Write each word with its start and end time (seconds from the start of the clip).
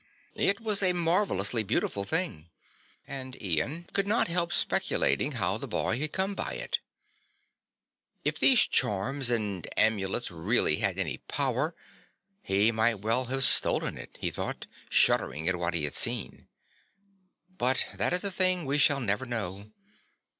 It 0.33 0.59
was 0.59 0.81
a 0.81 0.93
marvellously 0.93 1.61
beautiful 1.61 2.05
thing 2.05 2.49
and 3.05 3.39
Ian 3.39 3.83
could 3.93 4.07
not 4.07 4.27
help 4.29 4.51
speculating 4.51 5.33
how 5.33 5.59
the 5.59 5.67
boy 5.67 5.99
had 5.99 6.11
come 6.11 6.33
by 6.33 6.53
it. 6.53 6.79
"If 8.25 8.39
these 8.39 8.65
charms 8.65 9.29
and 9.29 9.67
amulets 9.77 10.31
really 10.31 10.77
had 10.77 10.97
any 10.97 11.19
power, 11.27 11.75
he 12.41 12.71
might 12.71 13.01
well 13.01 13.25
have 13.25 13.43
stolen 13.43 13.95
it," 13.95 14.17
he 14.19 14.31
thought, 14.31 14.65
shuddering 14.89 15.47
at 15.47 15.57
what 15.57 15.75
he 15.75 15.83
had 15.83 15.93
seen. 15.93 16.47
"But 17.47 17.85
that 17.93 18.11
is 18.11 18.23
a 18.23 18.31
thing 18.31 18.65
we 18.65 18.79
shall 18.79 19.01
never 19.01 19.27
know. 19.27 19.69